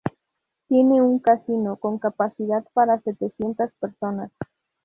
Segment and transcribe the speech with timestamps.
[0.67, 4.31] Tiene un casino con capacidad para setecientas personas.